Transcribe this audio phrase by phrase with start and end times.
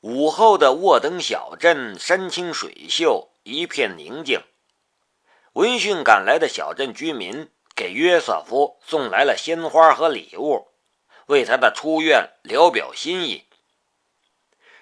[0.00, 4.40] 午后的沃登小镇山清水秀，一片宁静。
[5.54, 10.68] 闻讯赶来的小镇居民给约瑟夫送来了鲜花和礼物，
[11.26, 13.44] 为他的出院聊表心意。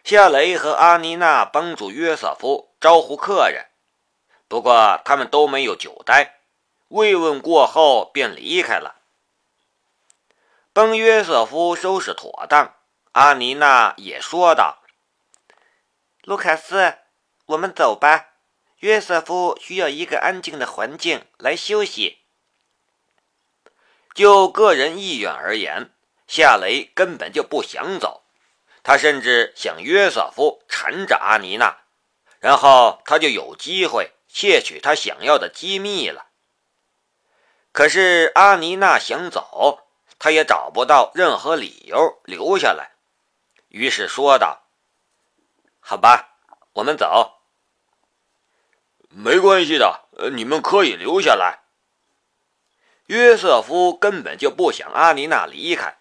[0.04, 3.64] 夏雷和阿妮娜帮助约瑟夫招呼客人，
[4.48, 6.40] 不过他们都没有久待，
[6.88, 8.96] 慰问过后便离开了。
[10.74, 12.74] 帮约瑟夫收拾妥当，
[13.12, 14.82] 阿妮娜也说道
[16.26, 16.96] ：“卢卡斯，
[17.46, 18.30] 我们走吧。
[18.78, 22.18] 约瑟夫需要一个安静的环境来休息。
[24.12, 25.92] 就个人意愿而言，
[26.26, 28.24] 夏雷根本就不想走。”
[28.82, 31.82] 他甚至想约瑟夫缠着阿妮娜，
[32.40, 36.26] 然后他就有机会窃取他想要的机密了。
[37.70, 39.86] 可是阿妮娜想走，
[40.18, 42.96] 他也找不到任何理由留下来，
[43.68, 44.65] 于是说道
[45.88, 46.34] ：“好吧，
[46.72, 47.38] 我们走。
[49.08, 51.60] ”“没关系的，你们可以留下来。”
[53.06, 55.98] 约瑟夫根本就不想阿妮娜离开，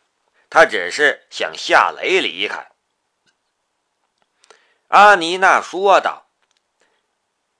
[0.49, 2.71] 他只是想夏雷离开。
[4.87, 6.25] 阿妮娜说道：“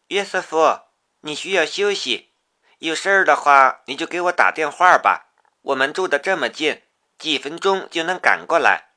[0.10, 0.80] 约瑟夫，
[1.22, 2.32] 你需要休息，
[2.80, 5.28] 有事儿的话你就给我打电话吧。
[5.62, 6.82] 我们住的这么近，
[7.20, 8.90] 几分钟就能赶过来。”“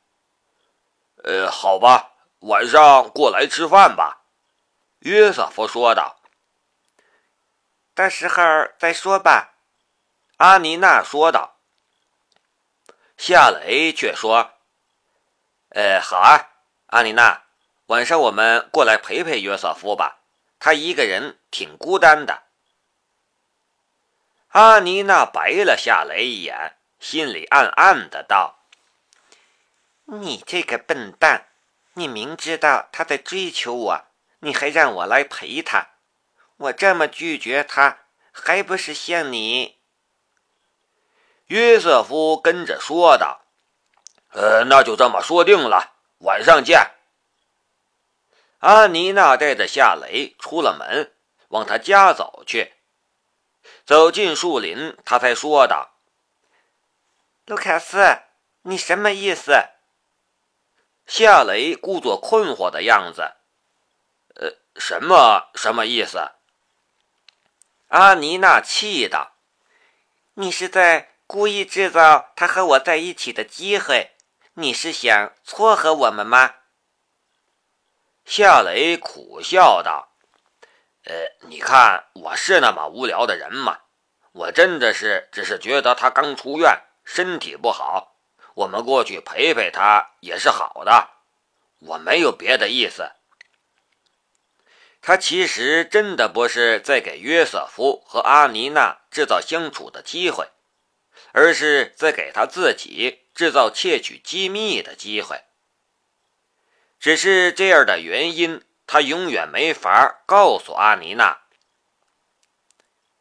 [1.25, 4.25] 呃，好吧，晚上过来吃饭吧。”
[5.01, 6.21] 约瑟夫说道。
[7.95, 8.43] “到时候
[8.79, 9.55] 再说吧。”
[10.39, 11.57] 阿尼娜说道。
[13.17, 14.53] 夏雷却说
[15.71, 16.51] ：“呃，好啊，
[16.87, 17.45] 阿尼娜。”
[17.89, 20.21] 晚上我们过来陪陪约瑟夫吧，
[20.59, 22.43] 他一个人挺孤单的。
[24.49, 28.59] 阿尼娜白了夏雷一眼，心里暗暗的道
[30.05, 31.48] ：“你这个笨蛋，
[31.99, 34.05] 你明知道他在追求我，
[34.41, 35.89] 你还让我来陪他，
[36.57, 37.99] 我这么拒绝他，
[38.31, 39.79] 还不是像你？”
[41.47, 43.43] 约瑟夫跟着说道
[44.33, 46.91] ：“呃，那就这么说定了，晚上见。”
[48.61, 51.15] 阿妮娜带着夏雷出了门，
[51.49, 52.75] 往他家走去。
[53.87, 55.95] 走进树林，他才说道
[57.47, 58.19] ：“卢卡斯，
[58.63, 59.53] 你什么意思？”
[61.09, 63.33] 夏雷故作困惑的样子。
[64.37, 66.33] “呃，什么什么意思？”
[67.89, 69.33] 阿妮娜气道
[70.35, 74.13] ：“你是在故意制造他和我在一起的机会？
[74.53, 76.57] 你是想撮合我们吗？”
[78.27, 80.11] 夏雷苦笑道
[81.09, 81.15] ：“呃，
[81.49, 83.79] 你看我是那么无聊的人吗？
[84.33, 88.18] 我真的是只是觉得他刚出院，身体不好，
[88.59, 91.11] 我们过去陪陪他也是好的。
[91.79, 93.13] 我没有别的意思。
[95.01, 100.49] 他其实真的不是在给约瑟夫和阿妮娜制造相处的机会，
[101.33, 105.45] 而是在给他自己制造窃取机密的机会。”
[106.99, 111.43] 只是这样的原因，他永远没法告诉阿妮娜。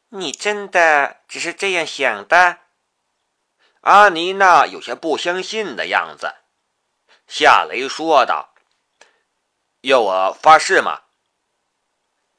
[0.10, 2.58] 你真的只是这样想的？
[3.88, 6.36] 阿妮娜有些不相信的样子。
[7.26, 8.54] 夏雷说道
[9.80, 11.04] ：“要我发誓吗？”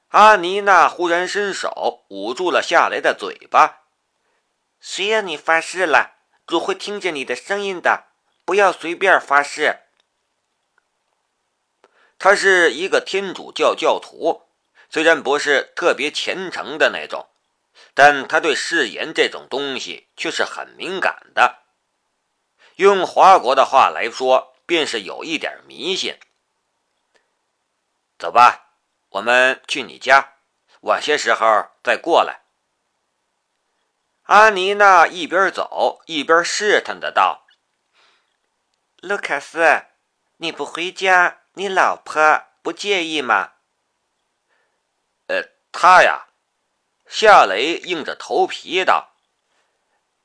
[0.08, 3.84] 阿妮娜忽然伸手捂住了夏雷的嘴巴。
[4.78, 6.16] “谁让你发誓了？
[6.46, 8.08] 主会听见你的声音的，
[8.44, 9.78] 不要随便发誓。”
[12.20, 14.42] 他是一个天主教教徒，
[14.90, 17.26] 虽然不是特别虔诚的那种，
[17.98, 21.64] 但他对誓言这种东西却是很敏感的。
[22.76, 26.16] 用华国的话来说，便是有一点迷信。
[28.16, 28.76] 走吧，
[29.08, 30.34] 我们去你家，
[30.82, 32.42] 晚些时候再过来。
[34.26, 37.48] 阿妮娜一边走一边试探的道
[39.02, 39.86] ：“卢卡斯，
[40.36, 43.54] 你不回家？”你老婆不介意吗？
[45.26, 45.42] 呃，
[45.72, 46.27] 她呀，
[47.08, 49.14] 夏雷硬着头皮道：“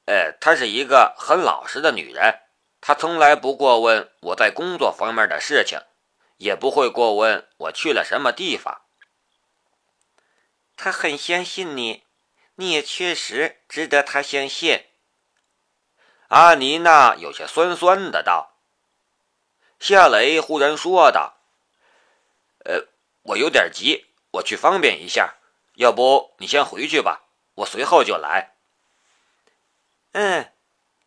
[0.06, 2.42] 呃，她是一个很老实的女人，
[2.82, 5.80] 她从来不过问我在工作方面的事情，
[6.38, 8.82] 也不会过问我去了什么地方。
[10.76, 12.04] 她很相信你，
[12.56, 14.86] 你也确实值得她相信。”
[16.28, 18.58] 阿妮娜有些酸酸的道。
[19.80, 21.38] 夏雷忽然说道
[22.66, 22.88] ：“呃，
[23.22, 25.36] 我有点急，我去方便一下。
[25.76, 27.24] 要不你先回去吧，
[27.56, 28.54] 我随后就来。
[30.14, 30.52] ”“嗯，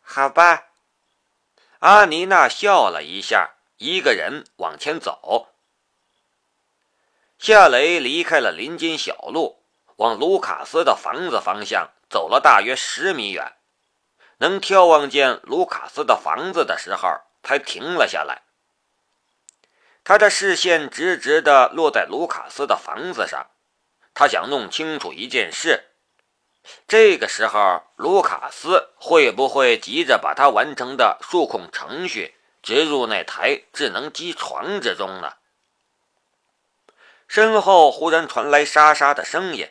[0.01, 0.65] 好吧。”
[1.79, 5.49] 阿妮娜笑了一下，一个人往前走，
[7.37, 9.63] 夏雷离开了林间小路，
[9.97, 13.53] 往卢卡斯的房子方向走了大约十米远，
[14.37, 17.07] 能眺望见卢卡斯的房子的时候，
[17.43, 18.41] 才停了下来。
[20.03, 23.51] 他的视线直直地落在卢卡斯的房子上，
[24.19, 25.91] 他想弄清楚一件事：
[26.87, 32.33] 这个时候，卢卡斯会不会急着把他完成的数控程序
[32.63, 35.33] 植入那台智能机床之中呢？
[37.27, 39.69] 身后忽然传来沙沙的声音，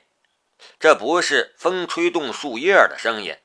[0.78, 3.36] 这不是风吹动树叶的声音，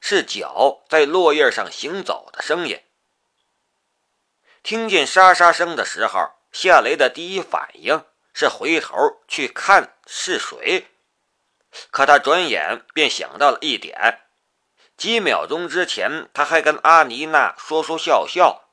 [0.00, 2.80] 是脚在落叶上行走的声音。
[4.62, 8.04] 听见沙沙声的时候，夏雷的第一反应
[8.38, 10.88] 是回头去看是谁。
[11.90, 14.20] 可他转眼便想到了一点：
[14.94, 18.68] 几秒钟之前他还跟阿妮娜说说笑笑，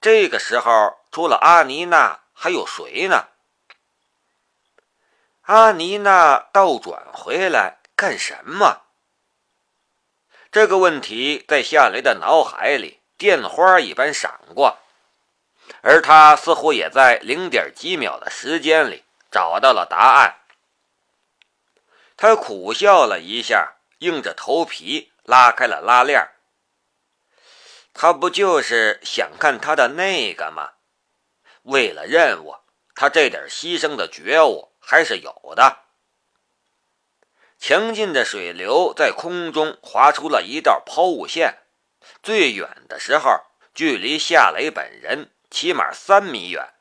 [0.00, 3.30] 这个时候除了阿妮娜还有谁呢？
[5.42, 8.82] 阿妮娜倒转回来干什么？
[10.52, 14.78] 这个问题在夏雷的脑海里电花一般闪过。
[15.82, 20.36] 而他似乎也在零点几秒的时间里找到了答案。
[22.16, 26.28] 他苦笑了一下，硬着头皮拉开了拉链。
[27.94, 30.72] 他不就是想看他的那个吗？
[31.62, 32.56] 为了任务，
[32.94, 35.78] 他这点牺牲的觉悟还是有的。
[37.58, 41.58] 强劲的水流在空中划出了一道抛物线，
[42.22, 43.30] 最远的时候，
[43.74, 45.30] 距离夏雷本人。
[45.50, 46.72] 起码三米远，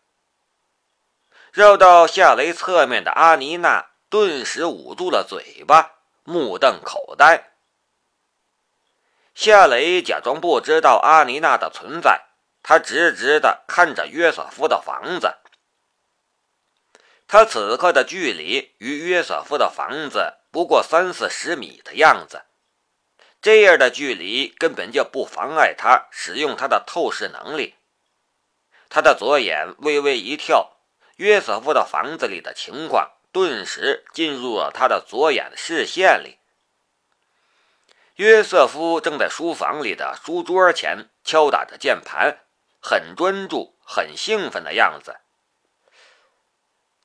[1.51, 7.51] 绕到夏雷侧面的阿妮娜顿时捂住了嘴巴，目瞪口呆。
[9.33, 12.27] 夏雷假装不知道阿妮娜的存在，
[12.61, 15.37] 他直直的看着约瑟夫的房子。
[17.27, 22.43] 他此刻的距离与约瑟夫的房子不过三四十米的样子，
[23.41, 27.75] 这样的距离根本就不妨碍他使用他的透视能力。
[28.89, 30.77] 他的左眼微微一跳，
[31.17, 36.39] 约瑟夫的房子里的情况顿时进入了他的左眼视线里。
[38.15, 42.39] 约瑟夫正在书房里的书桌前敲打着键盘，
[42.81, 45.17] 很专注、很兴奋的样子。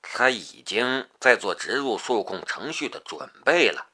[0.00, 3.90] 他已经在做植入数控程序的准备了。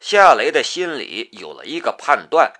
[0.00, 2.52] 夏雷的心里有了一个判断，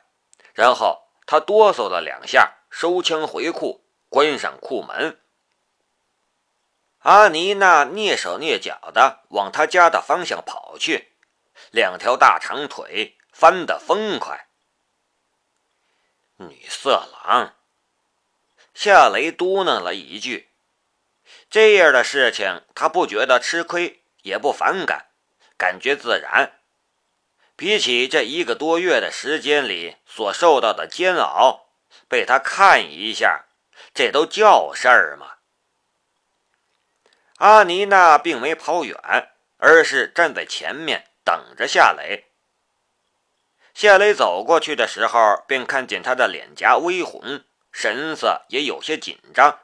[0.54, 2.61] 然后他哆嗦了两下。
[2.72, 5.20] 收枪回库，关上库门。
[7.00, 11.12] 阿妮娜蹑手蹑脚的往他家的方向跑去，
[11.70, 14.48] 两条大长腿翻得飞快。
[16.38, 17.54] 女色狼，
[18.72, 20.48] 夏雷嘟囔了一句。
[21.50, 25.08] 这样的事情，他不觉得吃亏，也不反感，
[25.58, 26.58] 感觉自然。
[27.54, 31.66] 比起这一个多月的时间里所受到的煎熬。
[32.12, 33.46] 被他看一下，
[33.94, 35.36] 这都叫事儿吗？
[37.38, 38.94] 阿妮娜并没跑远，
[39.56, 42.26] 而是站在前面等着夏雷。
[43.72, 49.60] 夏雷走过去的时候，便看见他的脸颊微红，神色也有些紧张。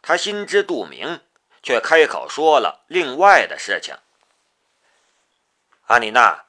[0.00, 1.20] 他心知肚明，
[1.62, 3.94] 却开口说了另外的事情
[5.88, 6.46] ：“阿妮娜，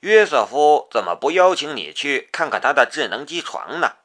[0.00, 3.96] 约瑟夫怎么不邀请你去看看他的智能机床呢？”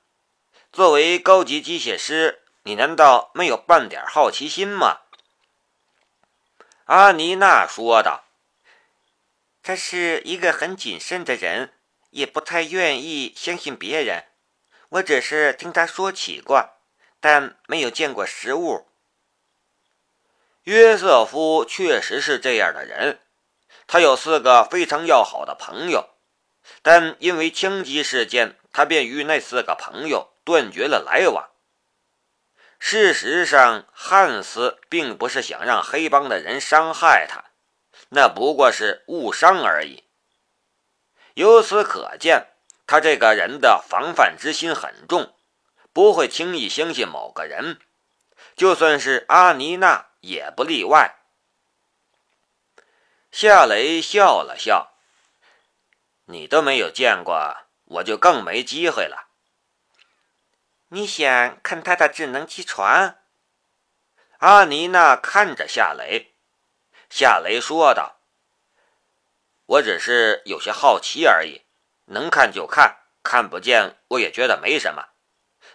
[0.72, 5.00] 作为高级机械师，你难道没有半点好奇心吗？
[6.86, 8.26] 阿尼娜说道
[9.64, 11.74] ：“他是一个很谨慎的人，
[12.12, 14.26] 也不太愿意相信别人。
[14.90, 16.70] 我只是听他说起过，
[17.20, 18.88] 但没有见过实物。”
[20.66, 23.20] 约瑟夫确实是这样的人，
[23.88, 26.10] 他有四个非常要好的朋友，
[26.84, 30.32] 但因为枪击事件，他便与那四个朋友。
[30.46, 31.52] 断绝了来往。
[32.80, 37.52] 事实上，汉斯并不是想让黑帮的人伤害他，
[38.10, 40.06] 那不过是误伤而已。
[41.36, 42.48] 由此可见，
[42.88, 45.36] 他这个人的防范之心很重，
[45.94, 47.80] 不会轻易相信某个人，
[48.56, 51.18] 就算是阿妮娜也不例外。
[53.32, 54.94] 夏雷笑了笑
[56.26, 59.28] ：“你都没有见过，我就更没机会了。”
[60.92, 63.18] 你想看他的智能机床？
[64.40, 66.34] 阿妮娜看着夏雷，
[67.10, 68.22] 夏雷说道
[69.68, 71.66] ：“我只是有些好奇而已，
[72.06, 75.10] 能看就看，看不见我也觉得没什么。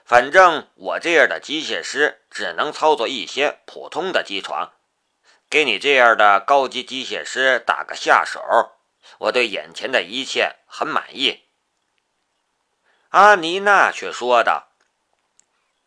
[0.04, 4.73] 反正我这样的机械师只能操作一些普通的机床，
[5.49, 8.40] 给你这样的高级机械师打个下手，
[9.18, 11.43] 我对眼前的一切很满意。”
[13.14, 14.71] 阿妮娜却说道：“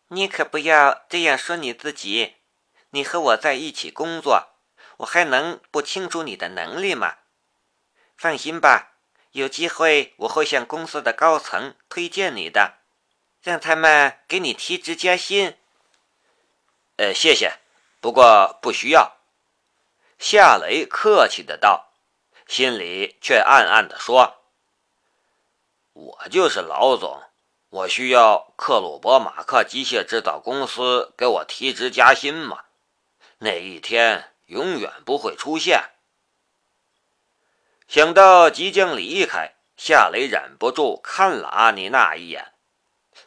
[0.07, 2.36] 你可不要这样说你自己。
[2.91, 4.48] 你和我在一起工作，
[5.00, 7.15] 我还能不清楚你的能力吗？
[8.15, 8.93] 放心吧，
[9.34, 12.75] 有机会我会向公司的高层推荐你的，
[13.43, 15.57] 让他们给你提职加薪。”
[16.96, 17.60] 呃，谢谢，
[18.00, 19.17] 不过不需要。”
[20.17, 21.91] 夏雷客气的道，
[22.48, 24.37] 心里却暗暗的说。
[25.98, 27.24] 我就是老总，
[27.70, 32.66] 我需要克鲁伯马克机械制造公司给我提职加薪吗？
[33.39, 35.89] 那一天永远不会出现。
[37.88, 42.54] 想到即将离开，夏雷忍不住看了阿妮娜一眼。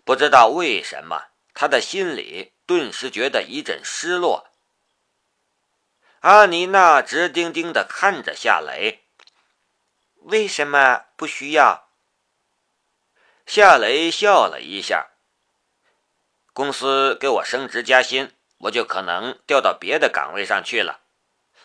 [0.05, 4.47] 不知道为什么，他的心里顿时觉得一阵失落。
[6.21, 9.01] 阿妮娜直盯盯的看着夏雷，
[10.19, 11.90] 为什么不需要？
[13.53, 15.09] 夏雷笑了一下。
[16.53, 21.01] 公司给我升职加薪，我就可能调到别的岗位上去了。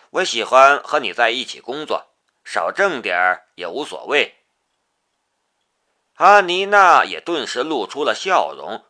[0.10, 2.08] 我喜欢和你在一起工作，
[2.44, 4.34] 少挣点也无所谓。
[6.16, 8.84] 阿妮娜也顿时露出了笑容，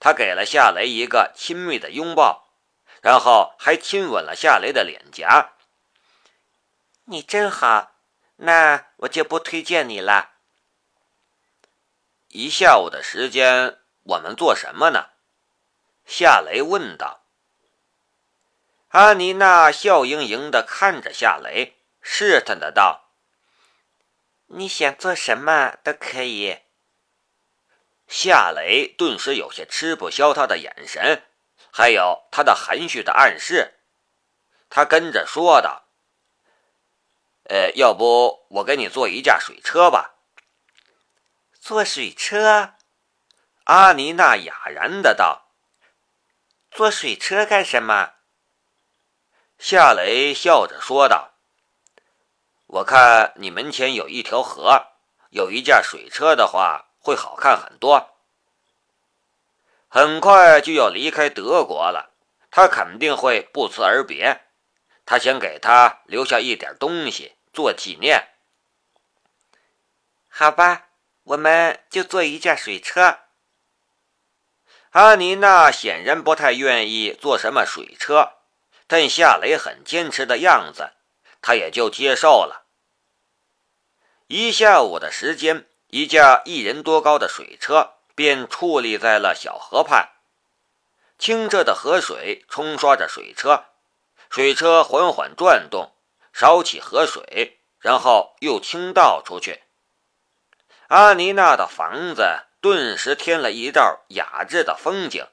[0.00, 2.48] 她给了夏雷一个亲密的拥抱，
[3.00, 5.52] 然后还亲吻了夏雷的脸颊。
[7.04, 7.92] 你真好，
[8.38, 10.30] 那我就不推荐你了。
[12.32, 15.08] 一下午的时间，我们做什么呢？
[16.06, 17.24] 夏雷问道。
[18.90, 23.10] 阿妮娜笑盈盈的看着夏雷，试探的道
[24.46, 26.60] ：“你想做什么都可以。”
[28.06, 31.24] 夏雷顿时有些吃不消他的眼神，
[31.72, 33.80] 还有他的含蓄的暗示。
[34.68, 35.88] 他跟着说道
[37.50, 40.14] ：“呃，要不我给你做一架水车吧。”
[41.60, 42.74] 坐水车，
[43.64, 45.52] 阿妮娜哑然的道
[46.72, 48.14] ：“坐水车干什么？”
[49.58, 51.34] 夏雷笑着说道
[52.66, 54.86] ：“我看你门前有一条河，
[55.28, 58.16] 有一架水车的话，会好看很多。
[59.86, 62.14] 很快就要离开德国了，
[62.50, 64.46] 他肯定会不辞而别。
[65.04, 68.28] 他想给他留下一点东西做纪念。
[70.30, 70.86] 好吧。”
[71.30, 73.20] 我们就坐一架水车。
[74.90, 78.32] 阿妮娜显然不太愿意坐什么水车，
[78.88, 80.94] 但夏雷很坚持的样子，
[81.40, 82.66] 她也就接受了。
[84.26, 90.08] 一下午的时间，一架一人多高的水车便矗立在了小河畔，
[91.16, 93.66] 清澈的河水冲刷着水车，
[94.28, 95.92] 水车缓缓转动，
[96.32, 99.62] 烧起河水，然后又倾倒出去。
[100.90, 105.24] 阿妮娜的房子顿时添了一道雅致的风景。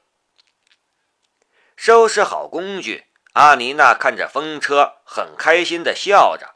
[1.75, 6.53] 收拾好工具，阿妮娜看着风车，很开心的笑着。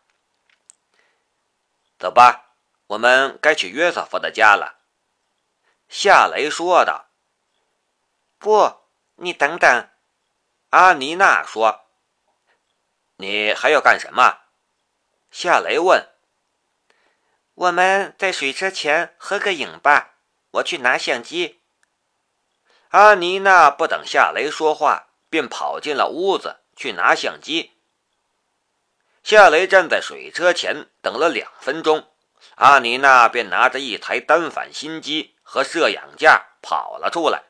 [1.98, 2.54] 走吧，
[2.86, 4.78] 我们该去约瑟夫的家了。”
[5.90, 7.08] 夏雷说道。
[8.38, 8.82] “不，
[9.16, 9.90] 你等等。”
[10.70, 11.88] 阿妮娜说。
[13.18, 14.42] “你还要干什么？”
[15.32, 16.08] 夏雷问。
[17.56, 20.16] 我们在水车前合个影吧，
[20.52, 21.60] 我去拿相机。
[22.90, 27.72] 阿妮娜不等夏雷说话，便跑进了屋子去拿相机。
[29.24, 32.10] 夏雷站在水车前等了两分钟，
[32.56, 37.44] 阿妮娜便拿着一台单反新机和摄影架跑了出来。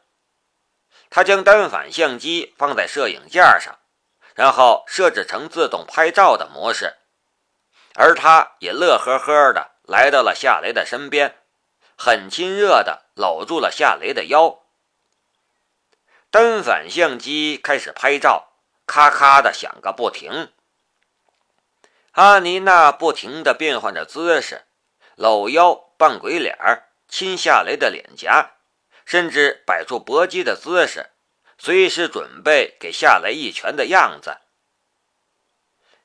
[1.10, 3.80] 他将单反相机放在摄影架上，
[4.36, 6.98] 然后设置成自动拍照的模式，
[7.96, 9.71] 而他也乐呵呵的。
[9.92, 11.36] 来到了夏雷的身边，
[11.98, 14.62] 很亲热的搂住了夏雷的腰。
[16.30, 18.54] 单反相机开始拍照，
[18.86, 20.54] 咔咔的响个不停。
[22.14, 24.64] 阿妮娜不停的变换着姿势，
[25.16, 26.58] 搂腰、扮鬼脸
[27.10, 28.52] 亲夏雷的脸颊，
[29.06, 31.10] 甚至摆出搏击的姿势，
[31.58, 34.38] 随时准备给夏雷一拳的样子。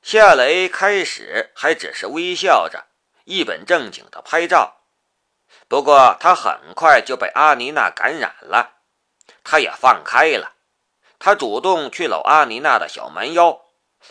[0.03, 2.87] 夏雷开始还只是微笑着。
[3.27, 4.77] 一本正经的拍照，
[5.67, 8.77] 不过他很快就被阿妮娜感染了，
[9.43, 10.55] 他也放开了，
[11.19, 13.63] 他主动去搂阿妮娜的小蛮腰，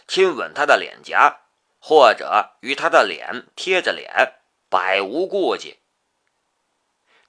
[0.05, 1.39] 亲吻她的脸颊，
[1.79, 4.33] 或者与她的脸贴着脸，
[4.69, 5.79] 百无顾忌。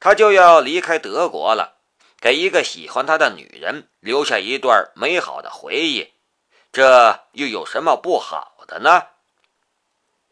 [0.01, 1.77] 他就要离开德国了，
[2.21, 6.15] 给一个喜欢他的女人留下一段美好的回忆，
[6.73, 9.07] 这又有什么不好的呢？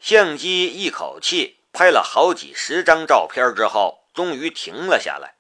[0.05, 5.37] 相机一口气拍了好几十张照片之后，终于停了下来。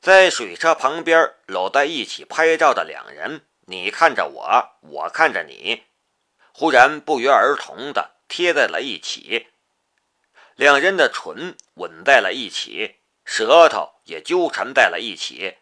[0.00, 5.84] 在水车旁边搂在一起拍照的两人，你看着我，我看着你，
[6.52, 9.46] 忽然不约而同的贴在了一起，
[10.56, 15.58] 两人的唇吻在了一起，舌头也纠缠在了一起。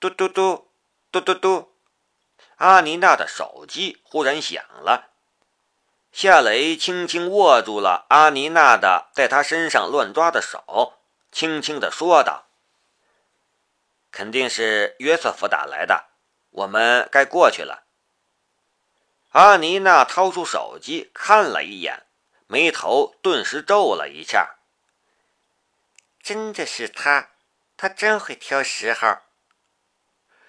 [0.00, 0.72] 嘟嘟嘟，
[1.12, 1.76] 嘟嘟嘟，
[2.56, 5.11] 阿妮娜的手机忽然响了。
[6.12, 10.98] 夏雷轻轻握住了阿妮娜的在他身上乱抓的手，
[11.32, 12.48] 轻轻地说道
[14.12, 16.10] ：“肯定是约瑟夫打来的，
[16.50, 17.84] 我们该过去了。”
[19.32, 22.04] 阿妮娜掏出手机看了一眼，
[22.46, 24.56] 眉头顿时皱了一下。
[26.22, 27.30] 真的是他，
[27.78, 29.16] 他真会挑时候。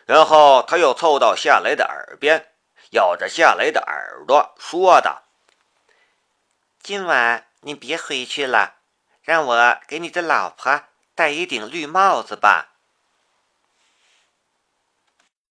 [0.06, 2.52] 然后他又凑到夏雷的耳边，
[2.92, 5.23] 咬着夏雷的耳朵说道
[6.84, 8.76] ：“今晚你别回去了，
[9.22, 10.82] 让我给你的老婆
[11.16, 12.73] 戴一顶绿帽子吧。”